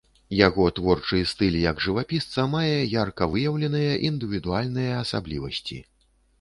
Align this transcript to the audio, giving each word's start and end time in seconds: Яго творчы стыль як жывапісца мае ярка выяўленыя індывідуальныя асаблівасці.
Яго 0.35 0.63
творчы 0.77 1.19
стыль 1.31 1.57
як 1.71 1.83
жывапісца 1.89 2.47
мае 2.55 2.79
ярка 3.03 3.29
выяўленыя 3.35 3.93
індывідуальныя 4.11 4.91
асаблівасці. 5.05 5.83